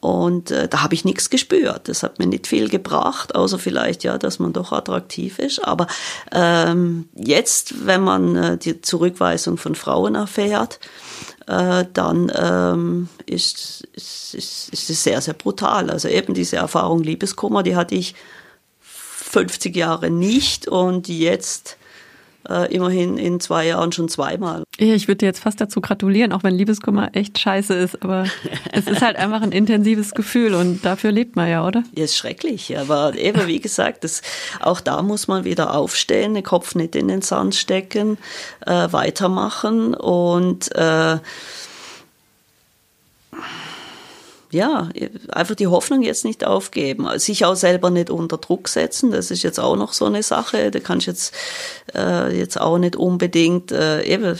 [0.00, 1.88] Und äh, da habe ich nichts gespürt.
[1.88, 5.64] Das hat mir nicht viel gebracht, außer vielleicht, ja, dass man doch attraktiv ist.
[5.64, 5.86] Aber
[6.32, 10.80] ähm, jetzt, wenn man äh, die Zurückweisung von Frauen erfährt,
[11.46, 15.90] äh, dann ähm, ist, ist, ist, ist es sehr, sehr brutal.
[15.90, 18.14] Also eben diese Erfahrung Liebeskummer, die hatte ich
[19.28, 21.76] 50 Jahre nicht und jetzt
[22.48, 24.62] äh, immerhin in zwei Jahren schon zweimal.
[24.78, 28.26] Ich würde dir jetzt fast dazu gratulieren, auch wenn Liebeskummer echt scheiße ist, aber
[28.72, 31.82] es ist halt einfach ein intensives Gefühl und dafür lebt man ja, oder?
[31.94, 34.22] Ja, ist schrecklich, aber eben wie gesagt, das,
[34.60, 38.18] auch da muss man wieder aufstehen, den Kopf nicht in den Sand stecken,
[38.64, 41.18] äh, weitermachen und äh,
[44.56, 44.88] ja,
[45.28, 49.42] einfach die Hoffnung jetzt nicht aufgeben, sich auch selber nicht unter Druck setzen, das ist
[49.42, 51.34] jetzt auch noch so eine Sache, da kannst jetzt
[51.94, 54.38] äh, jetzt auch nicht unbedingt äh, eben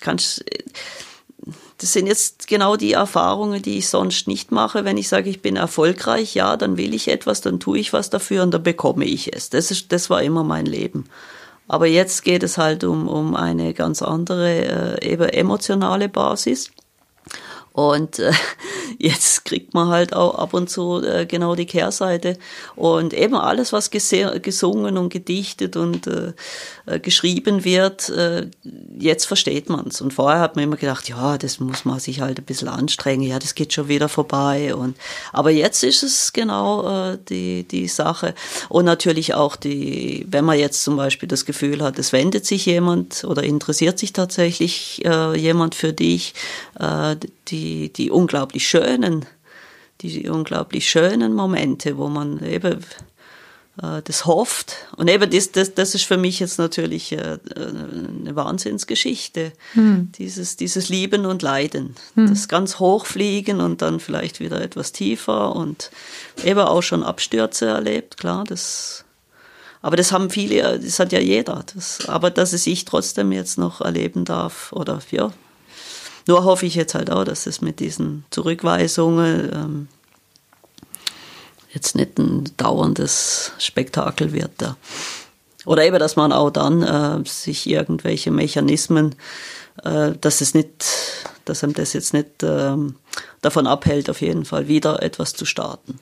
[0.00, 0.44] kannst
[1.78, 4.84] das sind jetzt genau die Erfahrungen, die ich sonst nicht mache.
[4.84, 8.10] Wenn ich sage, ich bin erfolgreich, ja, dann will ich etwas, dann tue ich was
[8.10, 9.48] dafür und dann bekomme ich es.
[9.48, 11.06] Das ist, das war immer mein Leben.
[11.68, 16.70] Aber jetzt geht es halt um, um eine ganz andere, äh, eben emotionale Basis.
[17.72, 18.32] Und äh,
[18.98, 22.36] jetzt kriegt man halt auch ab und zu äh, genau die Kehrseite.
[22.76, 26.32] Und eben alles, was gesungen und gedichtet und äh,
[26.86, 28.48] äh, geschrieben wird, äh,
[28.98, 30.00] jetzt versteht man's.
[30.00, 33.22] Und vorher hat man immer gedacht, ja, das muss man sich halt ein bisschen anstrengen,
[33.22, 34.74] ja, das geht schon wieder vorbei.
[34.74, 34.96] Und
[35.32, 38.34] aber jetzt ist es genau äh, die, die Sache.
[38.68, 42.66] Und natürlich auch die, wenn man jetzt zum Beispiel das Gefühl hat, es wendet sich
[42.66, 45.02] jemand oder interessiert sich tatsächlich
[45.36, 46.34] jemand für dich,
[46.78, 47.16] äh,
[47.60, 49.26] die, die unglaublich schönen,
[50.00, 52.78] die unglaublich schönen Momente, wo man eben
[53.82, 54.76] äh, das hofft.
[54.96, 59.52] Und eben das, das, das ist für mich jetzt natürlich äh, eine Wahnsinnsgeschichte.
[59.74, 60.10] Hm.
[60.16, 61.96] Dieses, dieses Lieben und Leiden.
[62.14, 62.28] Hm.
[62.28, 65.90] Das ganz hochfliegen und dann vielleicht wieder etwas tiefer und
[66.44, 69.04] eben auch schon Abstürze erlebt, klar, das
[69.82, 71.64] aber das haben viele, das hat ja jeder.
[71.74, 75.32] Das, aber dass es ich trotzdem jetzt noch erleben darf, oder ja.
[76.26, 79.88] Nur hoffe ich jetzt halt auch, dass es mit diesen Zurückweisungen ähm,
[81.72, 84.76] jetzt nicht ein dauerndes Spektakel wird da.
[85.66, 89.14] Oder eben, dass man auch dann äh, sich irgendwelche Mechanismen,
[89.84, 90.84] äh, dass es nicht,
[91.44, 92.76] dass einem das jetzt nicht äh,
[93.42, 95.98] davon abhält, auf jeden Fall wieder etwas zu starten.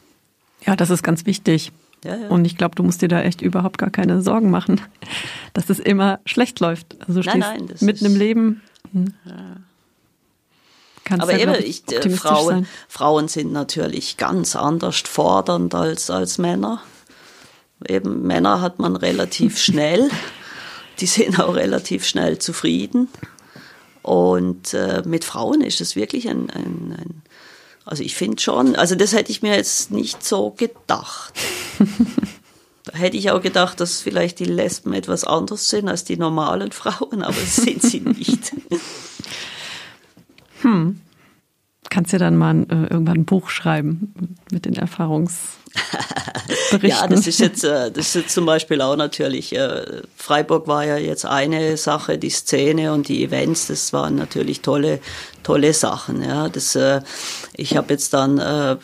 [0.65, 1.73] Ja, das ist ganz wichtig.
[2.05, 2.29] Ja, ja.
[2.29, 4.81] Und ich glaube, du musst dir da echt überhaupt gar keine Sorgen machen,
[5.53, 6.97] dass es immer schlecht läuft.
[7.07, 8.63] Also du nein, stehst nein, mitten im Leben.
[8.93, 9.15] Hm.
[9.25, 9.57] Ja.
[11.09, 16.83] Kannst Aber eben, ich, äh, Frauen, Frauen sind natürlich ganz anders fordernd als, als Männer.
[17.87, 20.11] Eben Männer hat man relativ schnell.
[21.01, 23.09] Die sind auch relativ schnell zufrieden.
[24.03, 27.23] Und äh, mit Frauen ist es wirklich ein, ein, ein
[27.87, 31.33] also ich finde schon, also das hätte ich mir jetzt nicht so gedacht.
[32.85, 36.73] da hätte ich auch gedacht, dass vielleicht die Lesben etwas anders sind als die normalen
[36.73, 38.53] Frauen, aber das sind sie nicht.
[40.63, 41.01] Hm.
[41.91, 45.59] Kannst du dann mal äh, irgendwann ein Buch schreiben mit den Erfahrungsberichten?
[46.83, 49.57] ja, das ist jetzt, äh, das ist jetzt zum Beispiel auch natürlich.
[49.57, 54.61] Äh, Freiburg war ja jetzt eine Sache, die Szene und die Events, das waren natürlich
[54.61, 55.01] tolle,
[55.49, 56.23] tolle Sachen.
[56.23, 57.01] Ja, das, äh,
[57.55, 58.77] ich habe jetzt dann äh,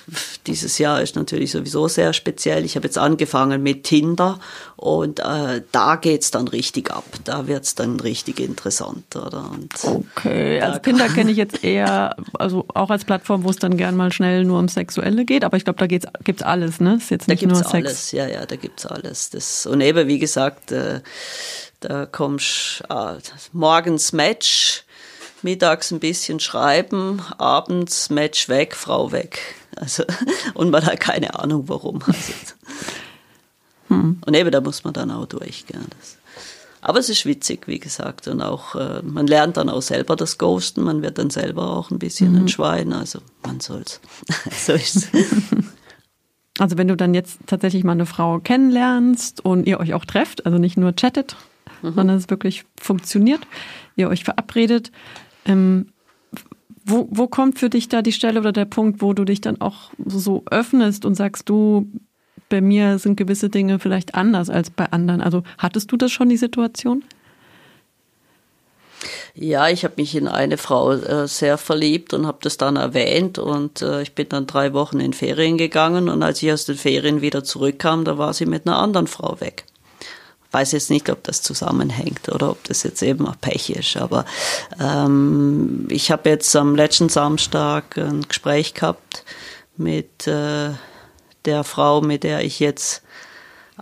[0.47, 2.65] dieses Jahr ist natürlich sowieso sehr speziell.
[2.65, 4.41] Ich habe jetzt angefangen mit Tinder
[4.77, 7.05] und äh, da geht's dann richtig ab.
[7.25, 9.51] Da wird's dann richtig interessant, oder?
[9.51, 13.77] Und okay, also Tinder kenne ich jetzt eher, also auch als Plattform, wo es dann
[13.77, 15.45] gern mal schnell nur um Sexuelle geht.
[15.45, 16.95] Aber ich glaube, da geht's, gibt's alles, ne?
[16.97, 17.87] Ist jetzt nicht da gibt's nur Sex.
[17.87, 19.29] alles, ja, ja, da gibt's alles.
[19.29, 20.73] Das und eben wie gesagt.
[20.73, 21.01] Äh,
[21.81, 23.17] da kommst äh,
[23.53, 24.85] morgens Match,
[25.45, 29.39] mittags ein bisschen schreiben, abends Match weg, Frau weg.
[29.77, 30.05] Also,
[30.55, 32.01] und man hat keine Ahnung warum.
[32.07, 32.33] Also,
[33.89, 34.19] hm.
[34.25, 35.67] Und eben, da muss man dann auch durch.
[35.67, 36.19] Gell, das.
[36.81, 38.29] Aber es ist witzig, wie gesagt.
[38.29, 41.91] Und auch, äh, man lernt dann auch selber das Ghosten, man wird dann selber auch
[41.91, 42.41] ein bisschen mhm.
[42.41, 42.93] ein Schwein.
[42.93, 44.01] Also man soll's.
[44.51, 45.09] so ist's.
[46.61, 50.47] Also wenn du dann jetzt tatsächlich mal eine Frau kennenlernst und ihr euch auch trefft,
[50.47, 51.35] also nicht nur chattet,
[51.83, 51.95] mhm.
[51.95, 53.41] sondern es wirklich funktioniert,
[53.97, 54.93] ihr euch verabredet.
[55.45, 55.87] Ähm,
[56.85, 59.61] wo, wo kommt für dich da die Stelle oder der Punkt, wo du dich dann
[59.61, 61.89] auch so öffnest und sagst, du,
[62.49, 65.21] bei mir sind gewisse Dinge vielleicht anders als bei anderen.
[65.21, 67.03] Also hattest du das schon, die Situation?
[69.35, 73.39] Ja, ich habe mich in eine Frau äh, sehr verliebt und habe das dann erwähnt
[73.39, 76.77] und äh, ich bin dann drei Wochen in Ferien gegangen und als ich aus den
[76.77, 79.65] Ferien wieder zurückkam, da war sie mit einer anderen Frau weg
[80.55, 83.97] weiß jetzt nicht, ob das zusammenhängt oder ob das jetzt eben auch Pech ist.
[83.97, 84.25] Aber
[84.81, 89.25] ähm, ich habe jetzt am letzten Samstag ein Gespräch gehabt
[89.77, 90.71] mit äh,
[91.45, 93.03] der Frau, mit der ich jetzt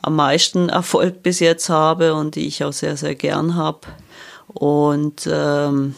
[0.01, 3.81] am meisten Erfolg bis jetzt habe und die ich auch sehr, sehr gern habe.
[4.49, 5.95] Und ähm,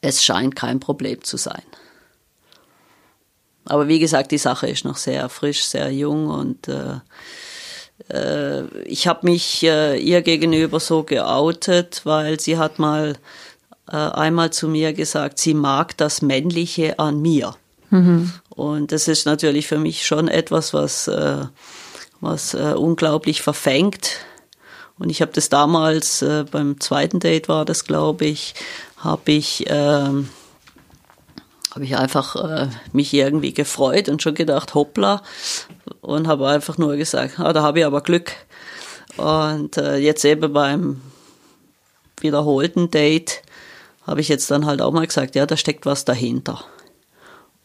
[0.00, 1.62] es scheint kein Problem zu sein.
[3.64, 7.00] Aber wie gesagt, die Sache ist noch sehr frisch, sehr jung und äh,
[8.10, 13.16] äh, ich habe mich äh, ihr gegenüber so geoutet, weil sie hat mal
[13.88, 17.54] äh, einmal zu mir gesagt, sie mag das Männliche an mir.
[17.90, 18.32] Mhm.
[18.50, 21.44] Und das ist natürlich für mich schon etwas, was, äh,
[22.20, 24.18] was äh, unglaublich verfängt.
[24.98, 28.54] Und ich habe das damals, äh, beim zweiten Date war das, glaube ich,
[28.98, 30.28] habe ich, ähm,
[31.74, 35.22] habe ich einfach äh, mich irgendwie gefreut und schon gedacht, hoppla,
[36.02, 38.32] und habe einfach nur gesagt, ah, da habe ich aber Glück.
[39.16, 41.00] Und äh, jetzt eben beim
[42.20, 43.42] wiederholten Date
[44.06, 46.64] habe ich jetzt dann halt auch mal gesagt, ja, da steckt was dahinter.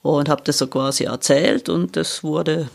[0.03, 2.69] Und habe das so quasi erzählt und das wurde,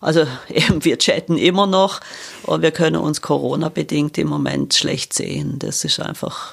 [0.00, 2.00] also eben, wir chatten immer noch
[2.42, 5.60] und wir können uns Corona-bedingt im Moment schlecht sehen.
[5.60, 6.52] Das ist einfach,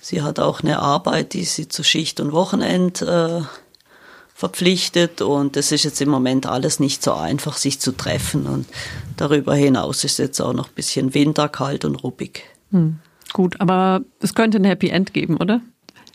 [0.00, 3.40] sie hat auch eine Arbeit, die sie zu Schicht und Wochenend äh,
[4.36, 8.66] verpflichtet und es ist jetzt im Moment alles nicht so einfach, sich zu treffen und
[9.16, 12.44] darüber hinaus ist jetzt auch noch ein bisschen Winter, kalt und ruppig.
[12.70, 12.98] Hm.
[13.32, 15.62] Gut, aber es könnte ein Happy End geben, oder?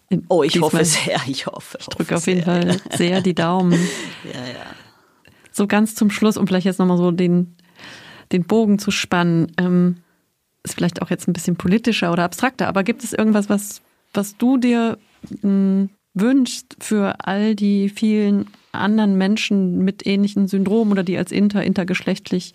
[0.09, 1.80] In oh, ich hoffe sehr, ich hoffe.
[1.82, 3.72] Ich drücke auf jeden Fall sehr die Daumen.
[4.24, 4.65] ja, ja.
[5.51, 7.55] So ganz zum Schluss, um vielleicht jetzt nochmal so den,
[8.32, 9.97] den Bogen zu spannen, ähm,
[10.61, 13.82] ist vielleicht auch jetzt ein bisschen politischer oder abstrakter, aber gibt es irgendwas, was,
[14.13, 14.99] was du dir
[15.41, 21.64] mh, wünschst für all die vielen anderen Menschen mit ähnlichen Syndromen oder die als inter,
[21.64, 22.53] intergeschlechtlich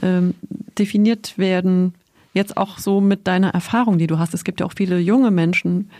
[0.00, 0.34] ähm,
[0.78, 1.94] definiert werden,
[2.34, 4.34] jetzt auch so mit deiner Erfahrung, die du hast.
[4.34, 5.90] Es gibt ja auch viele junge Menschen,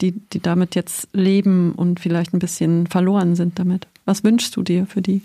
[0.00, 3.86] die, die damit jetzt leben und vielleicht ein bisschen verloren sind damit.
[4.04, 5.22] Was wünschst du dir für die?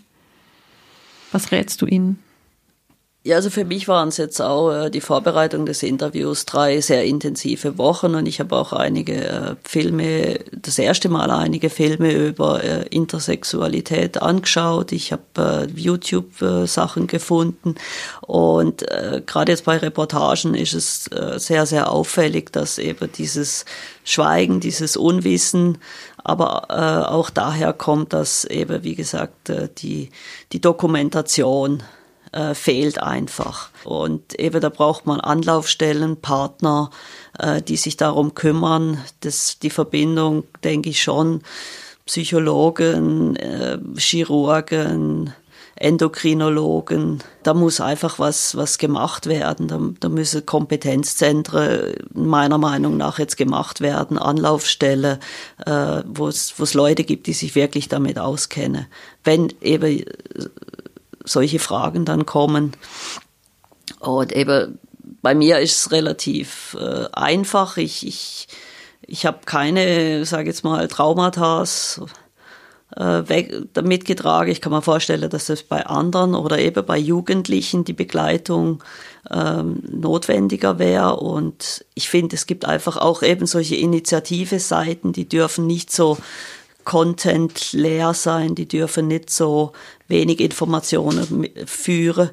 [1.32, 2.20] Was rätst du ihnen?
[3.28, 7.03] Ja, also für mich waren es jetzt auch äh, die Vorbereitung des Interviews drei sehr
[7.03, 12.63] intensive Wochen und ich habe auch einige äh, Filme, das erste Mal einige Filme über
[12.63, 14.93] äh, Intersexualität angeschaut.
[14.93, 17.75] Ich habe äh, YouTube-Sachen äh, gefunden
[18.21, 23.65] und äh, gerade jetzt bei Reportagen ist es äh, sehr, sehr auffällig, dass eben dieses
[24.05, 25.80] Schweigen, dieses Unwissen,
[26.23, 30.11] aber äh, auch daher kommt, dass eben, wie gesagt, äh, die,
[30.53, 31.84] die Dokumentation
[32.32, 33.69] äh, fehlt einfach.
[33.84, 36.89] Und eben da braucht man Anlaufstellen, Partner,
[37.39, 39.03] äh, die sich darum kümmern.
[39.21, 41.41] Das, die Verbindung, denke ich schon,
[42.05, 45.34] Psychologen, äh, Chirurgen,
[45.75, 47.19] Endokrinologen.
[47.43, 49.67] Da muss einfach was, was gemacht werden.
[49.67, 55.19] Da, da müssen Kompetenzzentren meiner Meinung nach jetzt gemacht werden, Anlaufstelle,
[55.65, 58.88] äh, wo es Leute gibt, die sich wirklich damit auskennen.
[59.23, 60.03] Wenn eben
[61.28, 62.73] solche Fragen dann kommen.
[63.99, 64.80] Und eben
[65.21, 67.78] bei mir ist es relativ äh, einfach.
[67.78, 68.47] Ich, ich,
[69.01, 71.63] ich habe keine, sage jetzt mal, Traumata
[72.95, 74.51] äh, mitgetragen.
[74.51, 78.84] Ich kann mir vorstellen, dass das bei anderen oder eben bei Jugendlichen die Begleitung
[79.30, 81.17] ähm, notwendiger wäre.
[81.17, 86.17] Und ich finde, es gibt einfach auch eben solche Initiative-Seiten, die dürfen nicht so
[86.88, 89.74] Content leer sein, die dürfen nicht so
[90.08, 92.30] wenig Informationen führen.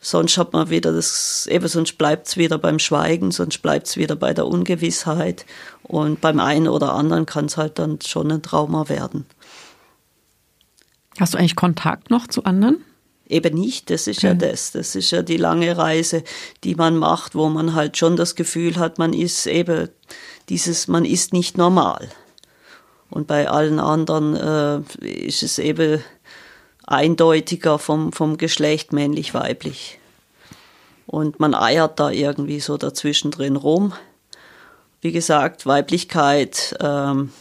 [0.00, 3.98] Sonst hat man wieder das, eben sonst bleibt es wieder beim Schweigen, sonst bleibt es
[3.98, 5.44] wieder bei der Ungewissheit.
[5.82, 9.26] Und beim einen oder anderen kann es halt dann schon ein Trauma werden.
[11.20, 12.82] Hast du eigentlich Kontakt noch zu anderen?
[13.28, 14.28] Eben nicht, das ist okay.
[14.28, 14.72] ja das.
[14.72, 16.24] Das ist ja die lange Reise,
[16.64, 19.90] die man macht, wo man halt schon das Gefühl hat, man ist eben
[20.48, 22.08] dieses, man ist nicht normal.
[23.12, 26.02] Und bei allen anderen äh, ist es eben
[26.86, 29.98] eindeutiger vom, vom Geschlecht männlich-weiblich.
[31.06, 33.92] Und man eiert da irgendwie so dazwischen drin rum.
[35.02, 37.32] Wie gesagt, Weiblichkeit, ähm,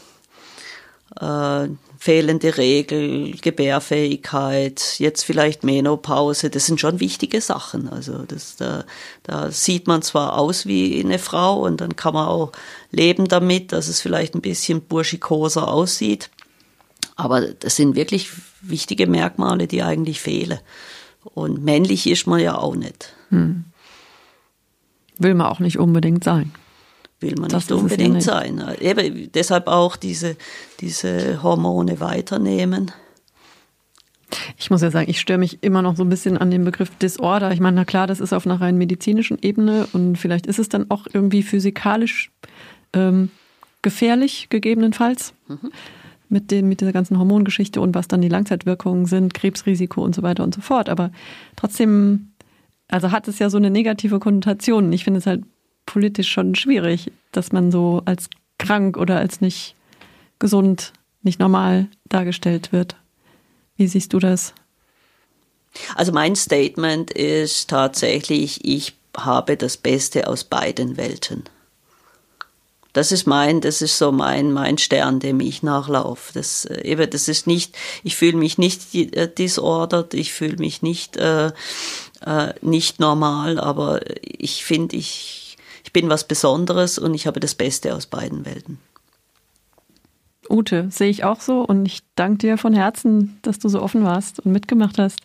[1.18, 1.70] äh,
[2.02, 7.88] fehlende Regel, Gebärfähigkeit, jetzt vielleicht Menopause, das sind schon wichtige Sachen.
[7.90, 8.86] Also das, da,
[9.22, 12.54] da sieht man zwar aus wie eine Frau und dann kann man auch
[12.90, 16.32] leben damit, dass es vielleicht ein bisschen burschikoser aussieht.
[17.18, 18.32] Aber das sind wirklich
[18.62, 20.58] wichtige Merkmale, die eigentlich fehlen.
[21.24, 23.14] Und männlich ist man ja auch nicht.
[23.30, 23.66] Hm.
[25.20, 26.52] Will man auch nicht unbedingt sein
[27.22, 28.26] will man das nicht unbedingt nicht.
[28.26, 28.64] sein.
[28.80, 30.36] Eben deshalb auch diese,
[30.80, 32.92] diese Hormone weiternehmen.
[34.58, 36.90] Ich muss ja sagen, ich störe mich immer noch so ein bisschen an dem Begriff
[36.98, 37.52] Disorder.
[37.52, 40.70] Ich meine, na klar, das ist auf einer rein medizinischen Ebene und vielleicht ist es
[40.70, 42.32] dann auch irgendwie physikalisch
[42.94, 43.30] ähm,
[43.82, 45.34] gefährlich, gegebenenfalls.
[45.48, 45.72] Mhm.
[46.30, 50.24] Mit, den, mit dieser ganzen Hormongeschichte und was dann die Langzeitwirkungen sind, Krebsrisiko und so
[50.24, 50.88] weiter und so fort.
[50.88, 51.12] Aber
[51.58, 52.32] trotzdem,
[52.88, 54.94] also hat es ja so eine negative Konnotation.
[54.94, 55.44] Ich finde es halt
[55.92, 59.76] politisch schon schwierig, dass man so als krank oder als nicht
[60.40, 62.96] gesund, nicht normal dargestellt wird.
[63.76, 64.54] Wie siehst du das?
[65.96, 71.44] Also mein Statement ist tatsächlich, ich habe das Beste aus beiden Welten.
[72.94, 76.32] Das ist mein, das ist so mein, mein Stern, dem ich nachlaufe.
[76.34, 80.82] Das, äh, eben, das ist nicht, ich fühle mich nicht äh, disordered, ich fühle mich
[80.82, 81.52] nicht, äh,
[82.26, 85.41] äh, nicht normal, aber ich finde, ich,
[85.92, 88.80] ich bin was Besonderes und ich habe das Beste aus beiden Welten.
[90.50, 94.06] Ute, sehe ich auch so und ich danke dir von Herzen, dass du so offen
[94.06, 95.20] warst und mitgemacht hast.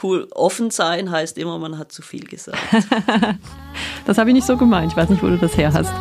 [0.00, 2.56] Cool, offen sein heißt immer, man hat zu viel gesagt.
[4.06, 4.92] das habe ich nicht so gemeint.
[4.92, 5.92] Ich weiß nicht, wo du das her hast.